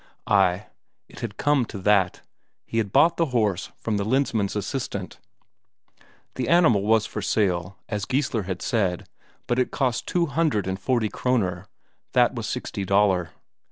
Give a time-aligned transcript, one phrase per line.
[0.25, 0.65] Ay,
[1.07, 2.21] it had come to that;
[2.65, 5.19] he had bought the horse from the Lensmand's assistant;
[6.33, 9.07] the animal was for sale, as Geissler had said,
[9.45, 11.67] but it cost two hundred and forty Kroner
[12.13, 13.29] that was sixty Daler.